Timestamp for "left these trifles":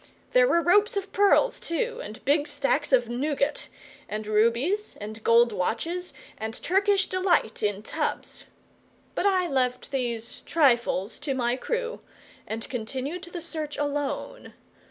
9.47-11.19